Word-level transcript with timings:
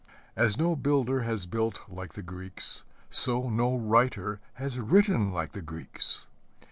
As 0.35 0.57
no 0.57 0.75
builder 0.75 1.21
has 1.21 1.45
built 1.45 1.87
like 1.87 2.13
the 2.13 2.23
Greeks, 2.23 2.85
so 3.11 3.49
no 3.51 3.77
writer 3.77 4.39
has 4.53 4.79
written 4.79 5.31
like 5.31 5.51
the 5.51 5.61
Greeks. 5.61 6.25